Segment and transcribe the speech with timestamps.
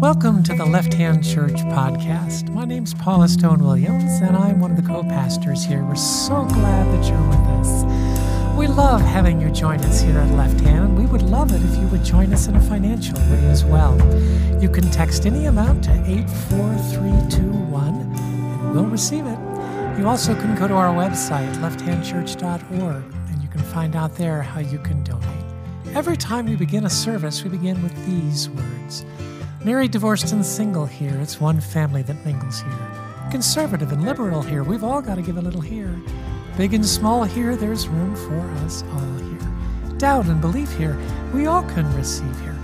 [0.00, 2.48] Welcome to the Left Hand Church podcast.
[2.48, 5.84] My name's Paula Stone Williams, and I'm one of the co pastors here.
[5.84, 7.84] We're so glad that you're with us.
[8.58, 11.62] We love having you join us here at Left Hand, and we would love it
[11.62, 13.96] if you would join us in a financial way as well.
[14.60, 19.38] You can text any amount to 84321, and we'll receive it.
[19.96, 24.58] You also can go to our website, lefthandchurch.org, and you can find out there how
[24.58, 25.47] you can donate.
[25.94, 29.04] Every time we begin a service, we begin with these words
[29.64, 32.90] Married, divorced, and single here, it's one family that mingles here.
[33.30, 36.00] Conservative and liberal here, we've all got to give a little here.
[36.56, 39.98] Big and small here, there's room for us all here.
[39.98, 40.96] Doubt and belief here,
[41.34, 42.56] we all can receive here.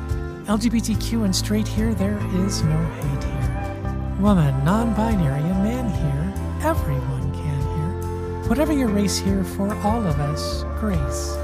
[0.45, 4.17] LGBTQ and straight here, there is no hate here.
[4.21, 8.49] Woman, non binary, and man here, everyone can here.
[8.49, 11.37] Whatever your race here, for all of us, grace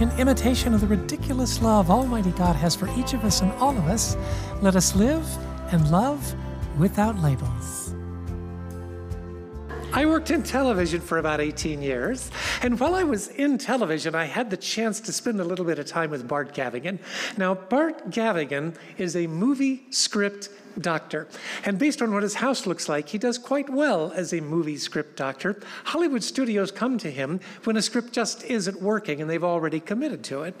[0.00, 3.76] in imitation of the ridiculous love Almighty God has for each of us and all
[3.76, 4.16] of us,
[4.62, 5.26] let us live
[5.72, 6.34] and love
[6.78, 7.87] without labels.
[9.90, 14.26] I worked in television for about 18 years, and while I was in television, I
[14.26, 16.98] had the chance to spend a little bit of time with Bart Gavigan.
[17.38, 21.26] Now, Bart Gavigan is a movie script doctor.
[21.64, 24.76] And based on what his house looks like, he does quite well as a movie
[24.76, 25.58] script doctor.
[25.84, 30.22] Hollywood studios come to him when a script just isn't working and they've already committed
[30.24, 30.54] to it.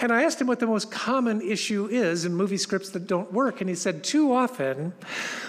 [0.00, 3.32] And I asked him what the most common issue is in movie scripts that don't
[3.32, 3.60] work.
[3.60, 4.92] And he said, too often,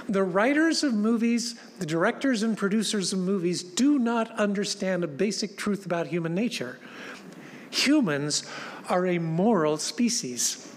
[0.07, 5.57] the writers of movies, the directors and producers of movies do not understand a basic
[5.57, 6.79] truth about human nature.
[7.69, 8.49] Humans
[8.89, 10.73] are a moral species.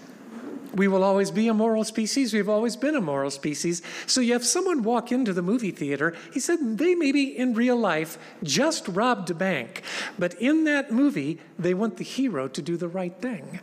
[0.73, 2.33] We will always be a moral species.
[2.33, 3.81] We've always been a moral species.
[4.07, 6.15] So you have someone walk into the movie theater.
[6.33, 9.83] He said they maybe in real life just robbed a bank,
[10.17, 13.59] but in that movie, they want the hero to do the right thing.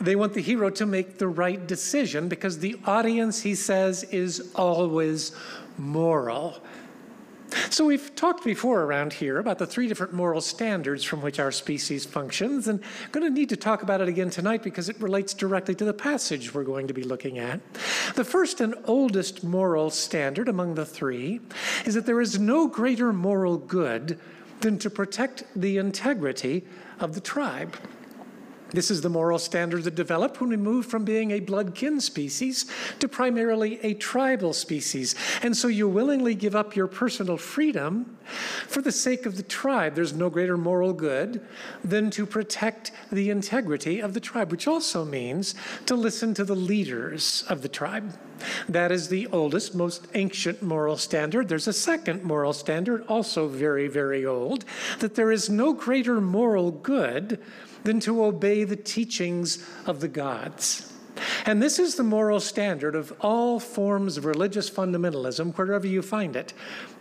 [0.00, 4.52] They want the hero to make the right decision because the audience, he says, is
[4.54, 5.32] always
[5.78, 6.62] moral.
[7.70, 11.52] So, we've talked before around here about the three different moral standards from which our
[11.52, 15.00] species functions, and I'm going to need to talk about it again tonight because it
[15.00, 17.60] relates directly to the passage we're going to be looking at.
[18.14, 21.40] The first and oldest moral standard among the three
[21.84, 24.18] is that there is no greater moral good
[24.60, 26.64] than to protect the integrity
[27.00, 27.76] of the tribe.
[28.74, 32.00] This is the moral standard that developed when we moved from being a blood kin
[32.00, 32.66] species
[32.98, 35.14] to primarily a tribal species.
[35.42, 38.18] And so you willingly give up your personal freedom
[38.66, 39.94] for the sake of the tribe.
[39.94, 41.40] There's no greater moral good
[41.84, 45.54] than to protect the integrity of the tribe, which also means
[45.86, 48.18] to listen to the leaders of the tribe.
[48.68, 51.48] That is the oldest, most ancient moral standard.
[51.48, 54.64] There's a second moral standard, also very, very old,
[54.98, 57.40] that there is no greater moral good
[57.84, 60.93] than to obey the teachings of the gods.
[61.46, 66.36] And this is the moral standard of all forms of religious fundamentalism, wherever you find
[66.36, 66.52] it.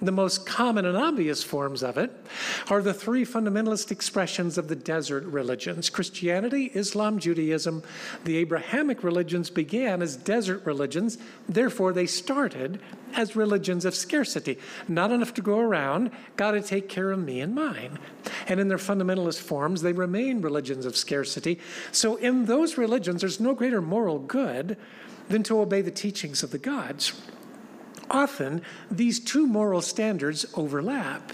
[0.02, 2.12] The most common and obvious forms of it
[2.70, 7.84] are the three fundamentalist expressions of the desert religions Christianity, Islam, Judaism.
[8.26, 12.80] The Abrahamic religions began as desert religions, therefore, they started
[13.16, 14.58] as religions of scarcity.
[14.88, 18.00] Not enough to go around, got to take care of me and mine.
[18.48, 21.60] And in their fundamentalist forms, they remain religions of scarcity.
[21.92, 24.78] So, in those religions, there's no greater moral good
[25.30, 27.14] than to obey the teachings of the gods.
[28.10, 31.32] Often, these two moral standards overlap.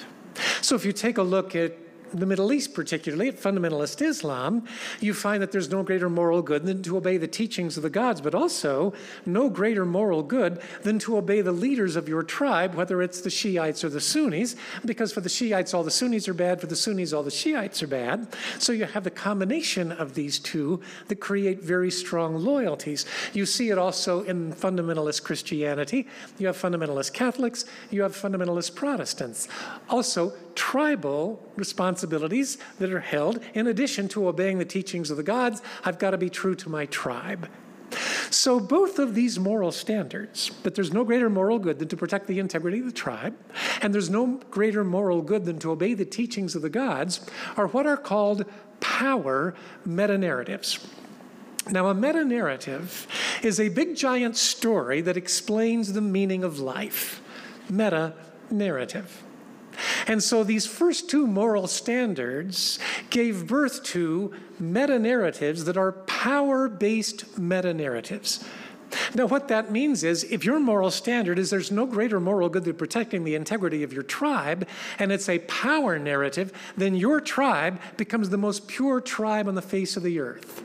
[0.62, 1.74] So, if you take a look at
[2.14, 4.66] the Middle East, particularly at fundamentalist Islam,
[5.00, 7.90] you find that there's no greater moral good than to obey the teachings of the
[7.90, 8.94] gods, but also
[9.26, 13.30] no greater moral good than to obey the leaders of your tribe, whether it's the
[13.30, 14.56] Shiites or the Sunnis,
[14.86, 17.84] because for the Shiites, all the Sunnis are bad, for the Sunnis, all the Shiites
[17.84, 18.28] are bad.
[18.58, 23.06] So you have the combination of these two that create very strong loyalties.
[23.34, 26.08] You see it also in fundamentalist Christianity.
[26.38, 29.48] You have fundamentalist Catholics, you have fundamentalist Protestants.
[29.90, 33.40] Also, tribal responsibilities that are held.
[33.54, 36.70] In addition to obeying the teachings of the gods, I've got to be true to
[36.70, 37.48] my tribe.
[38.30, 42.28] So, both of these moral standards, that there's no greater moral good than to protect
[42.28, 43.38] the integrity of the tribe,
[43.82, 47.22] and there's no greater moral good than to obey the teachings of the gods,
[47.56, 48.44] are what are called
[48.82, 49.56] power
[49.86, 50.86] meta narratives.
[51.72, 53.08] Now, a meta narrative
[53.42, 57.22] is a big giant story that explains the meaning of life.
[57.70, 58.14] Meta
[58.52, 59.24] narrative.
[60.08, 62.80] And so these first two moral standards
[63.10, 68.44] gave birth to meta narratives that are power based meta narratives.
[69.14, 72.66] Now, what that means is if your moral standard is there's no greater moral good
[72.66, 74.68] than protecting the integrity of your tribe,
[74.98, 79.62] and it's a power narrative, then your tribe becomes the most pure tribe on the
[79.62, 80.64] face of the earth.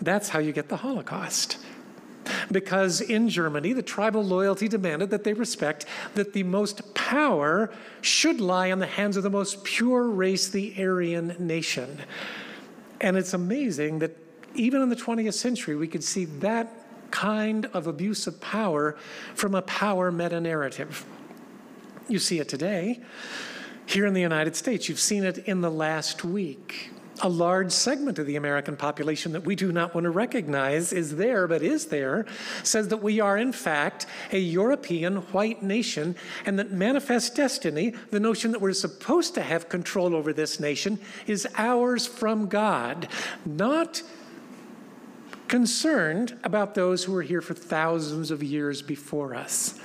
[0.00, 1.58] That's how you get the Holocaust.
[2.50, 8.40] Because in Germany, the tribal loyalty demanded that they respect that the most power should
[8.40, 12.00] lie in the hands of the most pure race, the Aryan nation.
[13.00, 14.16] And it's amazing that
[14.54, 16.72] even in the 20th century, we could see that
[17.10, 18.96] kind of abuse of power
[19.34, 21.04] from a power meta narrative.
[22.08, 23.00] You see it today.
[23.86, 26.90] Here in the United States, you've seen it in the last week
[27.22, 31.16] a large segment of the American population that we do not want to recognize is
[31.16, 32.26] there, but is there,
[32.62, 38.20] says that we are, in fact, a European white nation, and that manifest destiny, the
[38.20, 43.08] notion that we're supposed to have control over this nation, is ours from God,
[43.46, 44.02] not
[45.46, 49.78] concerned about those who were here for thousands of years before us.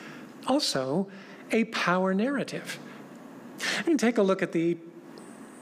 [0.47, 1.07] Also,
[1.51, 2.79] a power narrative.
[3.79, 4.77] You can take a look at the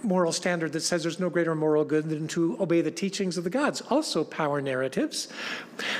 [0.04, 3.44] moral standard that says there's no greater moral good than to obey the teachings of
[3.44, 3.82] the gods.
[3.90, 5.28] Also, power narratives.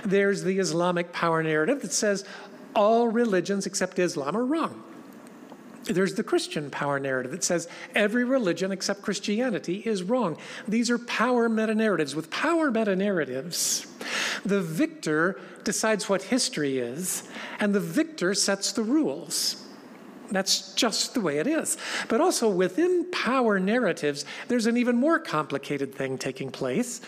[0.04, 2.26] There's the Islamic power narrative that says
[2.76, 4.84] all religions except Islam are wrong.
[5.86, 10.38] There's the Christian power narrative that says every religion except Christianity is wrong.
[10.68, 12.16] These are power meta narratives.
[12.16, 13.88] With power meta narratives,
[14.44, 17.28] the victor decides what history is,
[17.60, 19.67] and the victor sets the rules.
[20.30, 21.78] That's just the way it is.
[22.10, 27.02] But also within power narratives, there's an even more complicated thing taking place.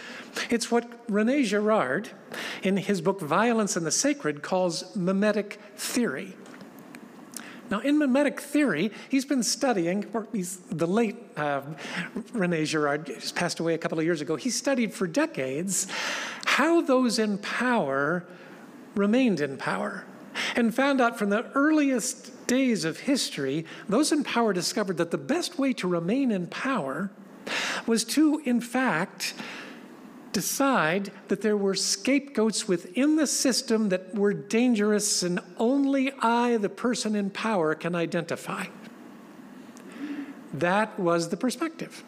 [0.49, 2.09] It's what Rene Girard,
[2.63, 6.35] in his book Violence and the Sacred, calls mimetic theory.
[7.69, 11.61] Now, in mimetic theory, he's been studying, or he's the late uh,
[12.33, 14.35] Rene Girard, just passed away a couple of years ago.
[14.35, 15.87] He studied for decades
[16.45, 18.25] how those in power
[18.95, 20.05] remained in power
[20.55, 25.17] and found out from the earliest days of history, those in power discovered that the
[25.19, 27.11] best way to remain in power
[27.85, 29.35] was to, in fact,
[30.33, 36.69] decide that there were scapegoats within the system that were dangerous and only I, the
[36.69, 38.65] person in power, can identify.
[40.51, 42.03] That was the perspective.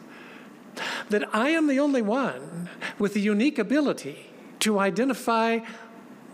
[1.10, 2.68] That I am the only one
[2.98, 4.26] with the unique ability
[4.60, 5.60] to identify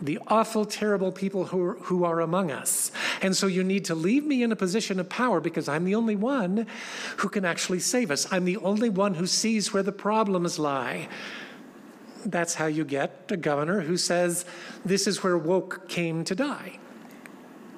[0.00, 2.92] the awful, terrible people who are, who are among us.
[3.22, 5.94] And so you need to leave me in a position of power because I'm the
[5.94, 6.66] only one
[7.18, 8.30] who can actually save us.
[8.32, 11.08] I'm the only one who sees where the problems lie.
[12.24, 14.44] That's how you get a governor who says,
[14.84, 16.78] This is where woke came to die.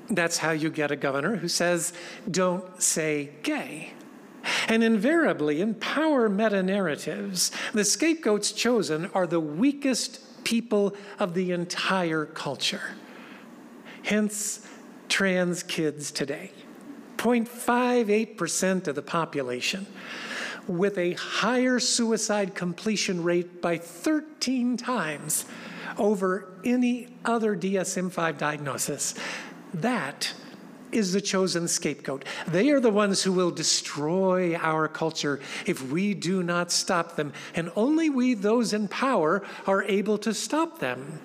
[0.09, 1.93] That's how you get a governor who says,
[2.31, 3.93] Don't say gay.
[4.69, 11.53] And invariably, in power meta narratives, the scapegoats chosen are the weakest people of the
[11.53, 12.95] entire culture.
[14.03, 14.67] Hence,
[15.11, 16.53] trans kids today.
[17.19, 19.87] 0.58% of the population
[20.67, 25.45] with a higher suicide completion rate by 13 times
[25.99, 29.15] over any other DSM 5 diagnosis.
[29.75, 30.33] That
[30.93, 32.25] is the chosen scapegoat.
[32.49, 37.33] They are the ones who will destroy our culture if we do not stop them.
[37.55, 41.21] And only we, those in power, are able to stop them.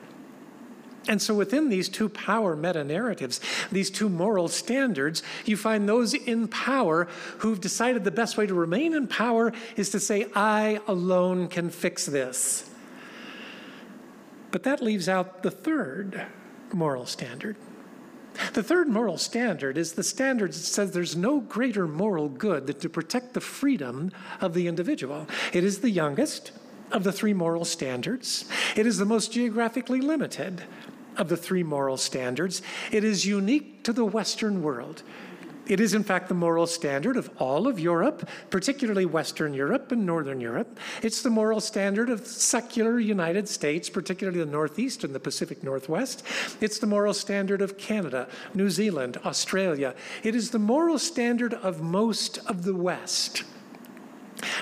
[1.07, 3.39] And so, within these two power meta narratives,
[3.71, 7.07] these two moral standards, you find those in power
[7.39, 11.69] who've decided the best way to remain in power is to say, I alone can
[11.69, 12.69] fix this.
[14.51, 16.25] But that leaves out the third
[16.73, 17.55] moral standard.
[18.53, 22.79] The third moral standard is the standard that says there's no greater moral good than
[22.79, 25.27] to protect the freedom of the individual.
[25.53, 26.51] It is the youngest
[26.91, 30.63] of the three moral standards, it is the most geographically limited
[31.17, 32.61] of the three moral standards.
[32.91, 35.03] It is unique to the Western world.
[35.67, 40.05] It is, in fact, the moral standard of all of Europe, particularly Western Europe and
[40.05, 40.79] Northern Europe.
[41.01, 46.23] It's the moral standard of secular United States, particularly the Northeast and the Pacific Northwest.
[46.61, 49.95] It's the moral standard of Canada, New Zealand, Australia.
[50.23, 53.43] It is the moral standard of most of the West.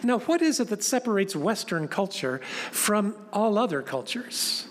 [0.03, 2.39] Now, what is it that separates Western culture
[2.72, 4.67] from all other cultures?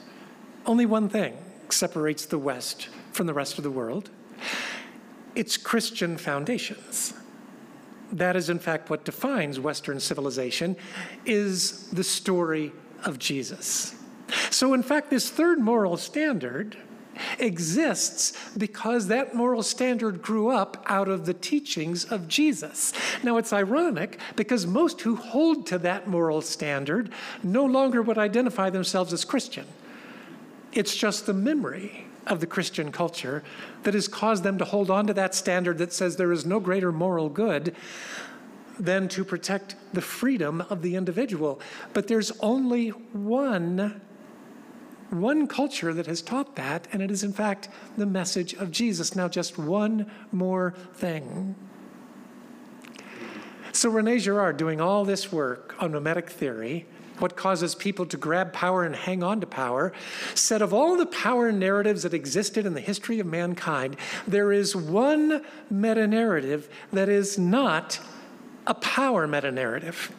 [0.64, 1.36] Only one thing
[1.72, 4.10] separates the West from the rest of the world
[5.34, 7.14] its Christian foundations.
[8.12, 10.76] That is, in fact, what defines Western civilization,
[11.24, 12.72] is the story
[13.04, 13.94] of Jesus.
[14.50, 16.76] So, in fact, this third moral standard
[17.38, 22.92] exists because that moral standard grew up out of the teachings of Jesus.
[23.22, 27.10] Now, it's ironic because most who hold to that moral standard
[27.42, 29.66] no longer would identify themselves as Christian.
[30.72, 33.42] It's just the memory of the Christian culture
[33.82, 36.60] that has caused them to hold on to that standard that says there is no
[36.60, 37.74] greater moral good
[38.78, 41.60] than to protect the freedom of the individual.
[41.92, 44.00] But there's only one
[45.10, 49.14] one culture that has taught that, and it is in fact the message of Jesus.
[49.14, 51.54] Now, just one more thing.
[53.72, 56.86] So, Rene Girard, doing all this work on mimetic theory,
[57.22, 59.92] what causes people to grab power and hang on to power,
[60.34, 64.74] said of all the power narratives that existed in the history of mankind, there is
[64.74, 68.00] one meta narrative that is not
[68.66, 70.12] a power meta narrative.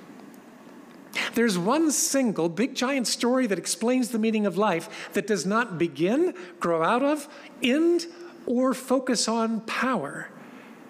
[1.36, 5.78] There's one single big giant story that explains the meaning of life that does not
[5.78, 7.28] begin, grow out of,
[7.62, 8.08] end,
[8.46, 10.30] or focus on power.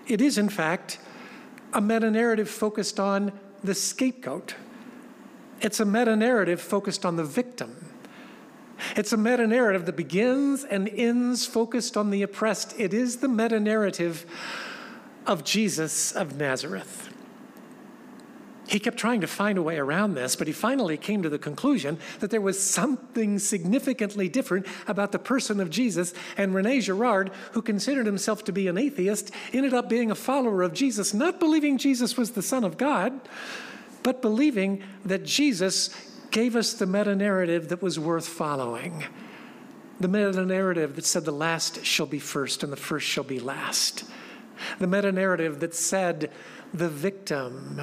[0.07, 0.99] It is, in fact,
[1.73, 3.31] a meta narrative focused on
[3.63, 4.55] the scapegoat.
[5.63, 7.89] It's a meta narrative focused on the victim.
[8.97, 12.77] It's a meta narrative that begins and ends focused on the oppressed.
[12.77, 14.25] It is the meta narrative
[15.25, 17.09] of Jesus of Nazareth.
[18.67, 21.37] He kept trying to find a way around this, but he finally came to the
[21.37, 26.13] conclusion that there was something significantly different about the person of Jesus.
[26.37, 30.61] And Rene Girard, who considered himself to be an atheist, ended up being a follower
[30.61, 33.19] of Jesus, not believing Jesus was the Son of God,
[34.03, 35.89] but believing that Jesus
[36.31, 39.03] gave us the meta narrative that was worth following.
[39.99, 43.39] The meta narrative that said the last shall be first and the first shall be
[43.39, 44.03] last.
[44.79, 46.31] The meta narrative that said
[46.73, 47.81] the victim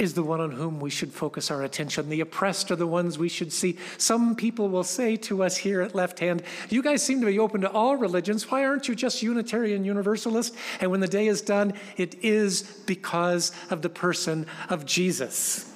[0.00, 2.08] is the one on whom we should focus our attention.
[2.08, 3.76] The oppressed are the ones we should see.
[3.98, 7.38] Some people will say to us here at Left Hand, You guys seem to be
[7.38, 8.50] open to all religions.
[8.50, 10.54] Why aren't you just Unitarian Universalist?
[10.80, 15.70] And when the day is done, it is because of the person of Jesus.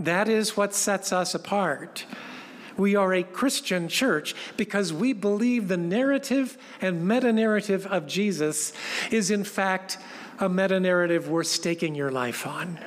[0.00, 2.04] That is what sets us apart.
[2.76, 8.72] We are a Christian church because we believe the narrative and meta narrative of Jesus
[9.12, 9.98] is, in fact,
[10.40, 12.78] a meta narrative worth staking your life on.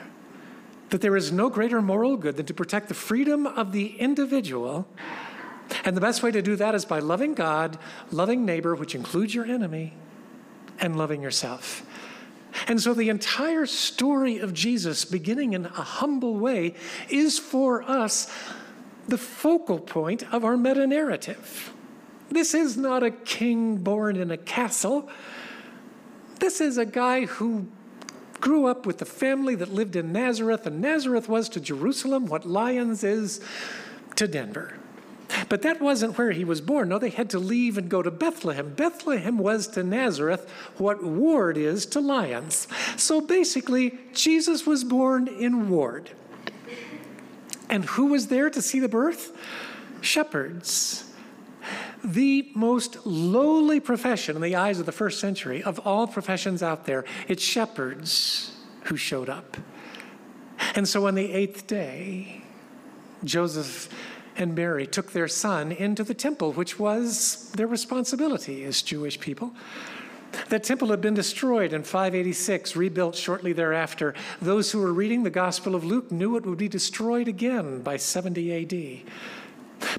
[0.89, 4.87] That there is no greater moral good than to protect the freedom of the individual.
[5.85, 7.77] And the best way to do that is by loving God,
[8.11, 9.93] loving neighbor, which includes your enemy,
[10.79, 11.85] and loving yourself.
[12.67, 16.75] And so the entire story of Jesus, beginning in a humble way,
[17.09, 18.31] is for us
[19.07, 21.73] the focal point of our meta narrative.
[22.29, 25.09] This is not a king born in a castle.
[26.41, 27.67] This is a guy who
[28.39, 32.47] grew up with the family that lived in Nazareth, and Nazareth was to Jerusalem what
[32.47, 33.39] Lyons is
[34.15, 34.73] to Denver.
[35.49, 36.89] But that wasn't where he was born.
[36.89, 38.73] No, they had to leave and go to Bethlehem.
[38.73, 42.67] Bethlehem was to Nazareth what Ward is to Lyons.
[42.97, 46.09] So basically, Jesus was born in Ward.
[47.69, 49.31] And who was there to see the birth?
[50.01, 51.10] Shepherds
[52.03, 56.85] the most lowly profession in the eyes of the first century of all professions out
[56.85, 57.05] there.
[57.27, 58.55] It's shepherds
[58.85, 59.57] who showed up.
[60.75, 62.41] And so on the eighth day,
[63.23, 63.89] Joseph
[64.37, 69.53] and Mary took their son into the temple, which was their responsibility as Jewish people.
[70.49, 74.13] That temple had been destroyed in 586, rebuilt shortly thereafter.
[74.41, 77.97] Those who were reading the Gospel of Luke knew it would be destroyed again by
[77.97, 79.13] 70 AD.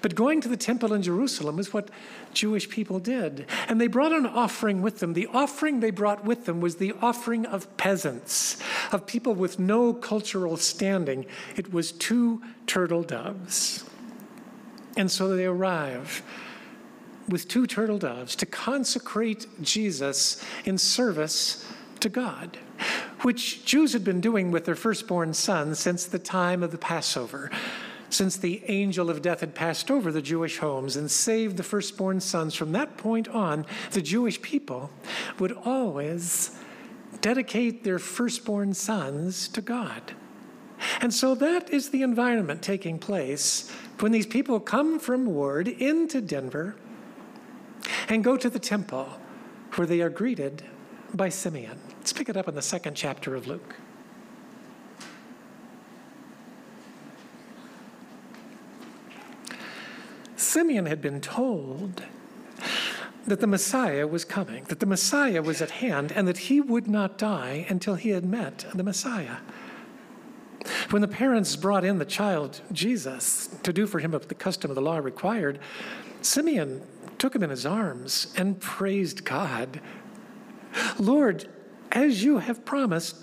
[0.01, 1.91] But going to the temple in Jerusalem is what
[2.33, 3.47] Jewish people did.
[3.69, 5.13] And they brought an offering with them.
[5.13, 9.93] The offering they brought with them was the offering of peasants, of people with no
[9.93, 11.27] cultural standing.
[11.57, 13.85] It was two turtle doves.
[14.97, 16.23] And so they arrive
[17.29, 21.67] with two turtle doves to consecrate Jesus in service
[22.01, 22.59] to God,
[23.23, 27.51] which Jews had been doing with their firstborn son since the time of the Passover
[28.13, 32.21] since the angel of death had passed over the Jewish homes and saved the firstborn
[32.21, 34.91] sons, from that point on, the Jewish people
[35.39, 36.57] would always
[37.21, 40.13] dedicate their firstborn sons to God.
[41.01, 46.21] And so that is the environment taking place when these people come from Ward into
[46.21, 46.75] Denver
[48.09, 49.09] and go to the temple
[49.77, 50.65] where they are greeted
[51.15, 51.79] by Simeon.
[51.99, 53.77] Let's pick it up in the second chapter of Luke.
[60.53, 62.03] Simeon had been told
[63.25, 66.87] that the Messiah was coming, that the Messiah was at hand, and that he would
[66.87, 69.37] not die until he had met the Messiah.
[70.91, 74.71] When the parents brought in the child Jesus to do for him what the custom
[74.71, 75.59] of the law required,
[76.21, 76.83] Simeon
[77.17, 79.81] took him in his arms and praised God.
[80.99, 81.49] Lord,
[81.93, 83.17] as you have promised,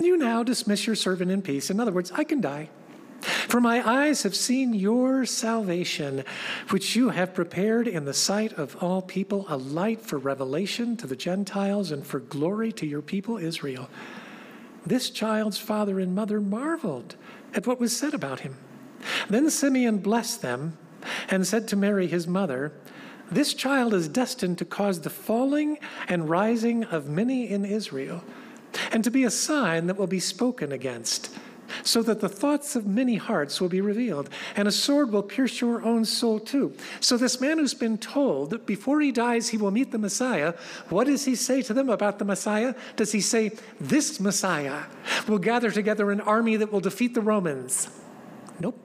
[0.00, 1.70] you now dismiss your servant in peace.
[1.70, 2.68] In other words, I can die.
[3.22, 6.24] For my eyes have seen your salvation,
[6.70, 11.06] which you have prepared in the sight of all people, a light for revelation to
[11.06, 13.88] the Gentiles and for glory to your people Israel.
[14.84, 17.14] This child's father and mother marveled
[17.54, 18.56] at what was said about him.
[19.28, 20.76] Then Simeon blessed them
[21.28, 22.72] and said to Mary, his mother,
[23.30, 28.24] This child is destined to cause the falling and rising of many in Israel,
[28.90, 31.30] and to be a sign that will be spoken against
[31.82, 35.60] so that the thoughts of many hearts will be revealed, and a sword will pierce
[35.60, 36.74] your own soul too.
[37.00, 40.54] So, this man who's been told that before he dies he will meet the Messiah,
[40.88, 42.74] what does he say to them about the Messiah?
[42.96, 44.84] Does he say, This Messiah
[45.28, 47.88] will gather together an army that will defeat the Romans?
[48.60, 48.78] Nope.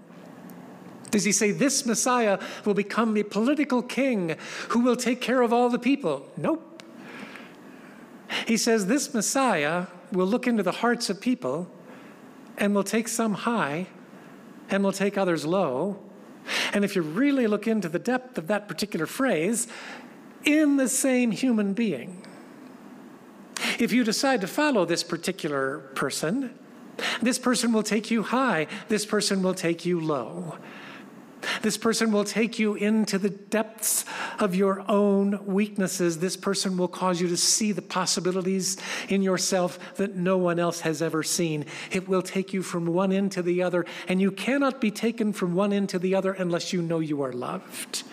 [1.11, 4.35] Does he say this Messiah will become a political king
[4.69, 6.27] who will take care of all the people?
[6.35, 6.83] Nope.
[8.45, 11.69] He says this Messiah will look into the hearts of people
[12.57, 13.87] and will take some high
[14.69, 15.99] and will take others low.
[16.73, 19.67] And if you really look into the depth of that particular phrase,
[20.43, 22.25] in the same human being.
[23.79, 26.57] If you decide to follow this particular person,
[27.21, 30.57] this person will take you high, this person will take you low.
[31.67, 34.05] This person will take you into the depths
[34.39, 36.19] of your own weaknesses.
[36.19, 38.77] This person will cause you to see the possibilities
[39.09, 41.65] in yourself that no one else has ever seen.
[41.91, 45.33] It will take you from one end to the other, and you cannot be taken
[45.33, 48.03] from one end to the other unless you know you are loved.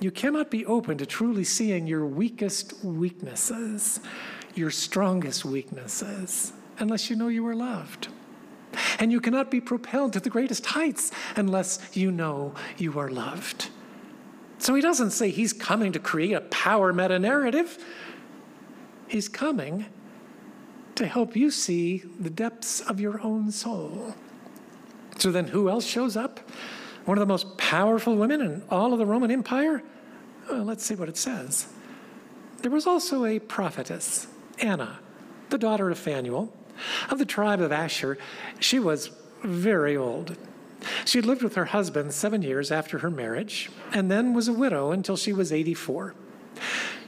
[0.00, 4.00] You cannot be open to truly seeing your weakest weaknesses,
[4.54, 8.08] your strongest weaknesses, unless you know you are loved.
[8.98, 13.68] And you cannot be propelled to the greatest heights unless you know you are loved.
[14.58, 17.78] So he doesn't say he's coming to create a power meta narrative.
[19.08, 19.86] He's coming
[20.94, 24.14] to help you see the depths of your own soul.
[25.18, 26.40] So then, who else shows up?
[27.04, 29.82] One of the most powerful women in all of the Roman Empire?
[30.50, 31.68] Well, let's see what it says.
[32.62, 34.26] There was also a prophetess,
[34.58, 34.98] Anna,
[35.50, 36.52] the daughter of Phanuel
[37.10, 38.18] of the tribe of Asher,
[38.58, 39.10] she was
[39.42, 40.36] very old.
[41.04, 44.52] She had lived with her husband seven years after her marriage, and then was a
[44.52, 46.14] widow until she was 84.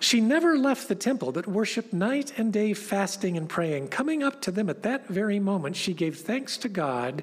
[0.01, 3.89] She never left the temple, but worshiped night and day, fasting and praying.
[3.89, 7.23] Coming up to them at that very moment, she gave thanks to God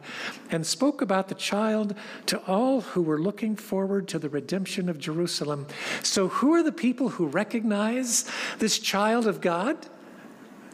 [0.51, 4.99] and spoke about the child to all who were looking forward to the redemption of
[4.99, 5.67] Jerusalem.
[6.03, 8.29] So, who are the people who recognize
[8.60, 9.77] this child of God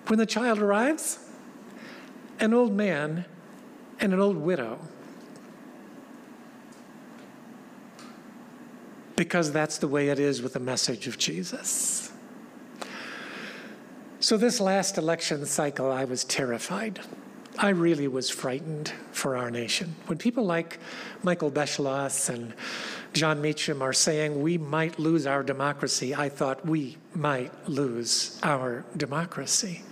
[0.08, 1.20] when the child arrives?
[2.42, 3.26] An old man
[4.00, 4.80] and an old widow.
[9.16, 12.12] Because that's the way it is with the message of Jesus.
[14.20, 17.00] So, this last election cycle, I was terrified.
[17.58, 19.96] I really was frightened for our nation.
[20.08, 20.80] When people like
[21.22, 22.54] Michael Beschloss and
[23.14, 28.86] Jon Meacham are saying we might lose our democracy, I thought we might lose our
[28.98, 29.84] democracy.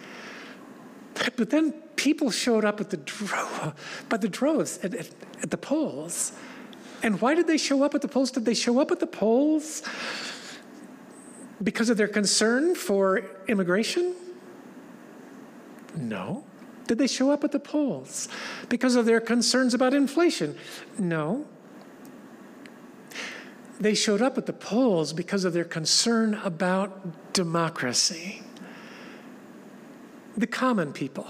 [1.36, 3.74] But then people showed up at the dro-
[4.08, 5.10] by the droves at, at,
[5.44, 6.32] at the polls.
[7.04, 8.32] And why did they show up at the polls?
[8.32, 9.84] Did they show up at the polls
[11.62, 14.16] because of their concern for immigration?
[15.94, 16.46] No.
[16.88, 18.30] Did they show up at the polls
[18.70, 20.56] because of their concerns about inflation?
[20.98, 21.46] No.
[23.78, 28.42] They showed up at the polls because of their concern about democracy.
[30.38, 31.28] The common people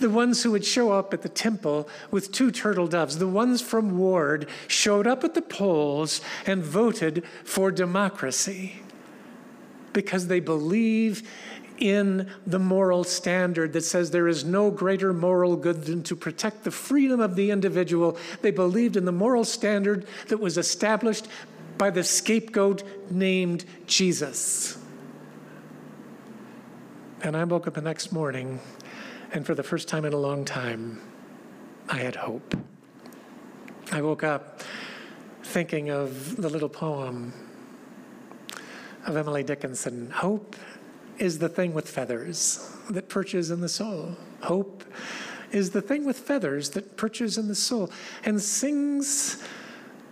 [0.00, 3.60] the ones who would show up at the temple with two turtle doves, the ones
[3.62, 8.82] from Ward, showed up at the polls and voted for democracy
[9.92, 11.28] because they believe
[11.78, 16.64] in the moral standard that says there is no greater moral good than to protect
[16.64, 18.16] the freedom of the individual.
[18.40, 21.26] They believed in the moral standard that was established
[21.78, 24.78] by the scapegoat named Jesus.
[27.22, 28.60] And I woke up the next morning
[29.32, 31.00] and for the first time in a long time,
[31.88, 32.54] I had hope.
[33.90, 34.62] I woke up
[35.42, 37.32] thinking of the little poem
[39.06, 40.56] of Emily Dickinson Hope
[41.18, 44.16] is the thing with feathers that perches in the soul.
[44.42, 44.84] Hope
[45.50, 47.90] is the thing with feathers that perches in the soul
[48.24, 49.42] and sings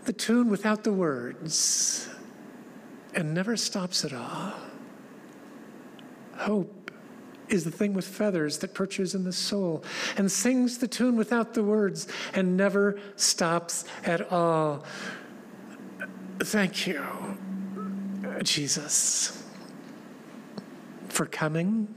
[0.04, 2.08] the tune without the words
[3.14, 4.52] and never stops at all.
[6.36, 6.89] Hope
[7.50, 9.84] is the thing with feathers that perches in the soul
[10.16, 14.84] and sings the tune without the words and never stops at all.
[16.38, 17.04] Thank you,
[18.42, 19.44] Jesus,
[21.08, 21.94] for coming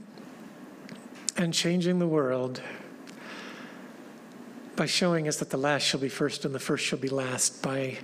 [1.36, 2.60] and changing the world
[4.76, 7.62] by showing us that the last shall be first and the first shall be last,
[7.62, 7.96] by,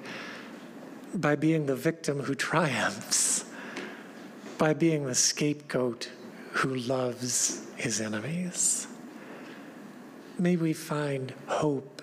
[1.15, 3.45] by being the victim who triumphs,
[4.57, 6.11] by being the scapegoat
[6.53, 8.87] who loves his enemies.
[10.39, 12.03] May we find hope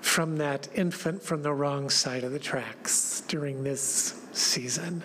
[0.00, 5.02] from that infant from the wrong side of the tracks during this season.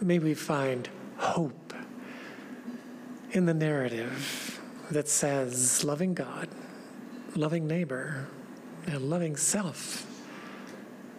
[0.00, 1.72] May we find hope
[3.32, 6.48] in the narrative that says loving God,
[7.34, 8.26] loving neighbor,
[8.86, 10.06] and loving self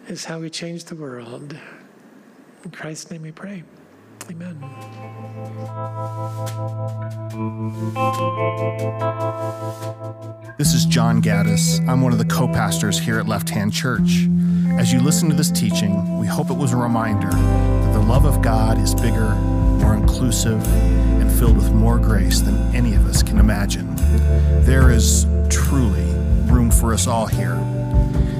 [0.08, 1.56] is how we change the world.
[2.64, 3.62] In Christ's name we pray.
[4.30, 4.60] Amen.
[10.56, 11.86] This is John Gaddis.
[11.88, 14.28] I'm one of the co pastors here at Left Hand Church.
[14.78, 18.24] As you listen to this teaching, we hope it was a reminder that the love
[18.24, 19.34] of God is bigger,
[19.80, 20.64] more inclusive,
[21.20, 23.96] and filled with more grace than any of us can imagine.
[24.64, 26.06] There is truly
[26.46, 27.58] room for us all here.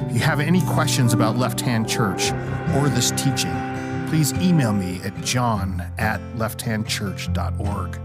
[0.07, 2.31] If you have any questions about Left Hand Church
[2.75, 3.70] or this teaching,
[4.11, 7.97] please email me at john at lefthandchurch.org.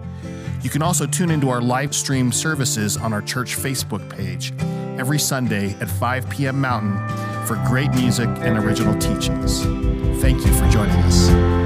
[0.63, 4.53] You can also tune into our live stream services on our church Facebook page
[5.01, 6.61] every Sunday at 5 p.m.
[6.61, 6.97] Mountain
[7.45, 9.65] for great music and original teachings.
[10.23, 11.66] Thank you for joining us.